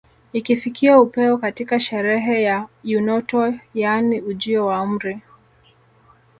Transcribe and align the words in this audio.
Ikifikia 0.33 0.99
upeo 0.99 1.37
katika 1.37 1.79
sherehe 1.79 2.41
ya 2.41 2.67
eunoto 2.83 3.53
yaani 3.73 4.21
ujio 4.21 4.65
wa 4.65 4.81
umri 4.81 5.19